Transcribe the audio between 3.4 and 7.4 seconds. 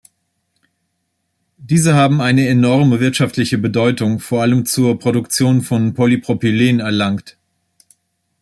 Bedeutung, vor allem zur Produktion von Polypropylen erlangt.